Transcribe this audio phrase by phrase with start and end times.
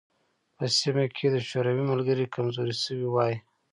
[0.55, 3.33] په سیمه کې د شوروي ملګري کمزوري شوي وای.